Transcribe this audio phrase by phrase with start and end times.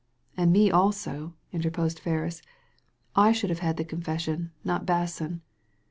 [0.35, 2.41] "And me also," interposed Ferris.
[2.83, 5.41] *' I should have had the confession, not Basson."